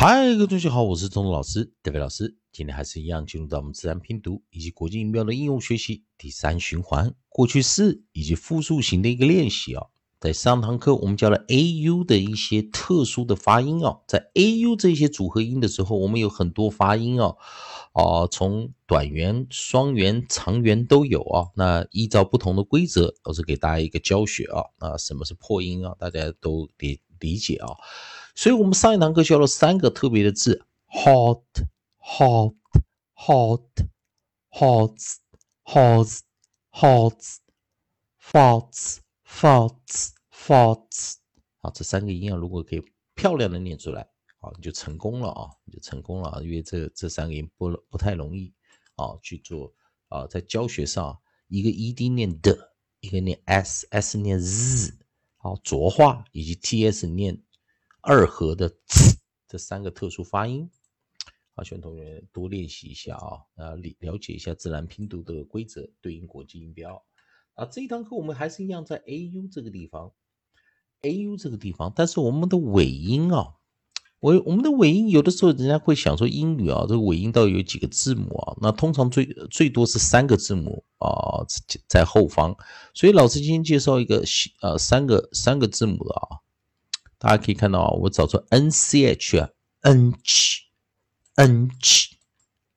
[0.00, 2.38] 嗨，各位同学好，我是钟钟老师，戴维老师。
[2.52, 9.86] 今天还是一样，进入到我们自然拼读以及国际音标的应用学习第三循环，过去式以及复数型的一个练习啊。
[10.20, 17.34] 在上堂课我们教了 a u 的一些特殊的发音啊，在 a u 这些组合音的时候，我们有很多发音啊，
[17.92, 21.48] 啊，从短元、双元、长元都有啊。
[21.56, 24.62] 那依照不同的规则，老师给大家一个教学啊。
[24.78, 25.96] 啊，什么是破音啊？
[25.98, 27.70] 大家都理理解啊。
[28.38, 31.42] 所以我们上一堂课教了三个特别的字：hot、
[31.98, 32.54] hot、
[33.16, 33.66] hot、
[34.52, 34.96] hot、
[35.64, 36.20] hot、
[36.70, 37.20] hot、
[38.22, 38.98] faults。
[39.28, 41.14] Faults, faults，
[41.62, 42.82] 啊，这三个音啊，如果可以
[43.16, 44.02] 漂亮的念出来，
[44.38, 48.54] 啊，你就成功了啊，你就成功了啊，因为这这三个音不不太容易
[48.94, 49.74] 啊去做
[50.08, 54.94] 啊，在教学上，一个 ed 念的，一个念 s，s 念 z，
[55.36, 57.42] 好，浊化以及 ts 念
[58.08, 58.72] 二合的
[59.46, 60.70] 这三个特殊发音，
[61.54, 67.04] 好，希望同学多练习一下啊，啊，了了解一下自然拼读的规则，对应国际音标。
[67.52, 70.10] 啊，这一堂课我们还是一样在 a u 这个地方
[71.02, 73.56] ，a u 这个地方，但是我们的尾音啊，
[74.20, 78.56] 我我们的尾音有的时候人家会想说英语啊，这个尾音到底有几个字母啊？
[78.62, 81.44] 那通常最最多是三个字母啊，
[81.86, 82.56] 在后方。
[82.94, 84.24] 所以老师今天介绍一个
[84.62, 86.40] 呃三个三个字母的啊，
[87.18, 89.36] 大家可以看到啊，我找出 n c h
[89.80, 90.58] n ch
[91.34, 92.12] n ch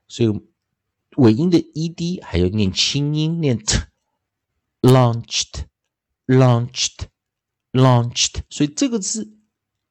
[0.08, 0.30] 所以
[1.18, 3.80] 尾音的 e d 还要念轻音念 t
[4.81, 5.66] launched。
[6.30, 7.08] launched
[7.72, 9.36] launched，所以这个字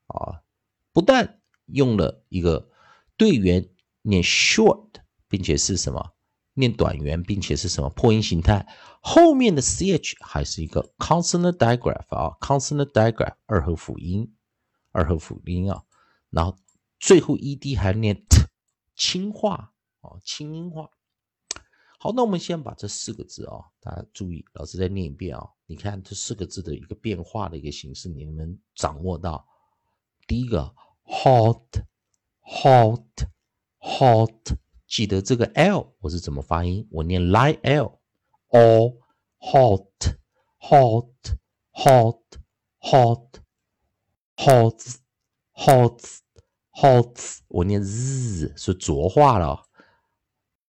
[0.06, 0.44] 啊，
[0.92, 2.70] 不但用了一个
[3.16, 3.68] 队员
[4.02, 6.12] 念 short，并且是什么
[6.54, 8.68] 念短元，并且是什么破音形态，
[9.02, 14.32] 后面的 ch 还是一个 consonant digraph 啊，consonant digraph 二合辅音，
[14.98, 15.84] 二合辅音啊，
[16.30, 16.58] 然后
[16.98, 18.42] 最后 ed 还念 t
[18.96, 20.90] 轻化啊，轻音化。
[22.00, 25.50] 好，那我们先把这四个字啊，大家注意，老师再念一遍啊。
[25.66, 29.46] 你看这四个字的一个变化的一个形式，你能掌握到？
[30.26, 31.78] 第一个 hot，hot，hot，
[34.88, 36.88] 记得这个 l 我是怎么发音？
[36.90, 37.98] 我念 lil
[38.50, 38.98] all
[39.38, 39.86] hot
[40.58, 41.14] hot
[41.72, 42.20] hot
[42.80, 43.40] hot
[44.38, 44.70] l，o
[45.54, 49.66] hot，hot，hot，hot，hot，hot，我念 z 是浊化了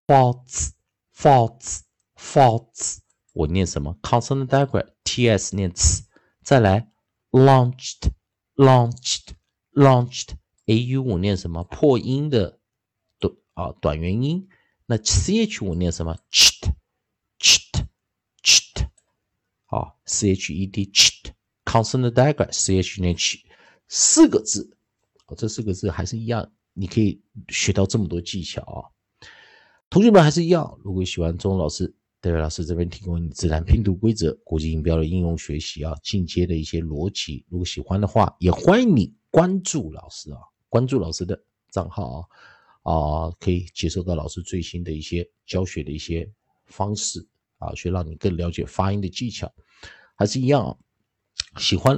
[0.06, 0.72] fault。
[1.20, 1.80] Faults,
[2.16, 3.00] faults，
[3.34, 6.04] 我念什么？Consonant digraph, ts 念 ts，
[6.44, 6.92] 再来
[7.32, 8.12] ，launched,
[8.56, 9.30] launched,
[9.72, 10.36] launched,
[10.68, 11.64] au 我念什么？
[11.64, 12.60] 破音的
[13.18, 14.48] 短啊短元音。
[14.86, 16.76] 那 ch 我念什么？ched,
[17.40, 17.88] ched,
[18.44, 18.90] ched，
[19.66, 20.38] 好，ched,
[20.92, 21.34] ched,
[21.66, 23.42] consonant digraph, ch 念 ch，
[23.88, 24.78] 四个字，
[25.38, 28.80] 这四个字还是一样，你可以学到这么多技巧啊。
[29.90, 42.28] 同学们还是一样，如果喜欢钟老师，戴维老师这边提供你自然拼读规则、国际音标的应用学习啊，进阶的一些逻辑，如果喜欢的话，也欢迎你关注老师啊，关注老师的账号
[42.84, 46.30] 啊，啊，可以接收到老师最新的一些教学的一些
[46.66, 47.26] 方式
[47.60, 49.50] 啊，去让你更了解发音的技巧。
[50.16, 50.76] 还是一样啊，
[51.58, 51.98] 喜欢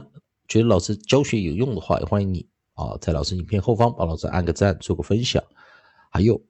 [0.49, 5.41] 觉得老师教学有用的话，也欢迎你啊，在老师影片后方帮老师按个赞，做个分享。
[6.09, 6.41] 还有，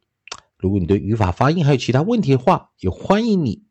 [0.57, 3.61] 如果你对语法、发音还有其他问题的话，也欢迎你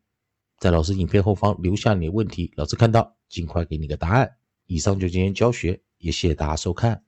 [0.59, 4.35] 在老师影片后方留下你的问题，老师看到尽快给你个答案。
[4.67, 7.03] 以上就今天教学，也谢谢大家收看。